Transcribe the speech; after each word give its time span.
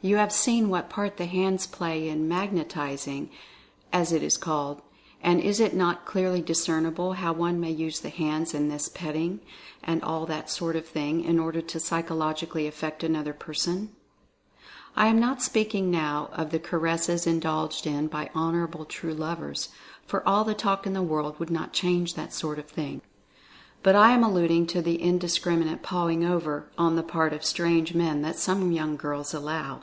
You 0.00 0.14
have 0.18 0.30
seen 0.32 0.68
what 0.68 0.88
part 0.88 1.16
the 1.16 1.26
hands 1.26 1.66
play 1.66 2.08
in 2.08 2.28
"magnetizing" 2.28 3.30
as 3.92 4.12
it 4.12 4.22
is 4.22 4.36
called, 4.36 4.80
and 5.20 5.40
is 5.40 5.58
it 5.58 5.74
not 5.74 6.04
clearly 6.06 6.40
discernible 6.40 7.14
how 7.14 7.32
one 7.32 7.58
may 7.58 7.72
use 7.72 7.98
the 7.98 8.08
hands 8.08 8.54
in 8.54 8.68
this 8.68 8.88
"petting," 8.88 9.40
and 9.82 10.00
all 10.04 10.24
that 10.26 10.50
sort 10.50 10.76
of 10.76 10.86
thing, 10.86 11.24
in 11.24 11.40
order 11.40 11.60
to 11.62 11.80
psychologically 11.80 12.68
affect 12.68 13.02
another 13.02 13.32
person? 13.32 13.90
I 14.94 15.08
am 15.08 15.18
not 15.18 15.42
speak 15.42 15.74
ing 15.74 15.90
now 15.90 16.28
of 16.30 16.52
the 16.52 16.60
caresses 16.60 17.26
indulged 17.26 17.84
in 17.84 18.06
by 18.06 18.30
honorable 18.36 18.84
true 18.84 19.14
lovers— 19.14 19.68
for 20.06 20.22
all 20.28 20.44
the 20.44 20.54
talk 20.54 20.86
in 20.86 20.92
the 20.92 21.02
world 21.02 21.40
would 21.40 21.50
not 21.50 21.72
change 21.72 22.14
that 22.14 22.32
sort 22.32 22.60
of 22.60 22.66
thing— 22.68 23.02
but 23.88 23.94
I 23.94 24.10
am 24.12 24.24
alluding 24.24 24.66
to 24.68 24.82
the 24.82 24.98
indiscrimi 24.98 25.64
nate 25.66 25.82
"pawing 25.84 26.24
over" 26.24 26.66
on 26.76 26.96
the 26.96 27.04
part 27.04 27.32
of 27.32 27.44
strange 27.44 27.94
men 27.94 28.22
that 28.22 28.36
some 28.36 28.72
young 28.72 28.96
girls 28.96 29.32
allow. 29.32 29.82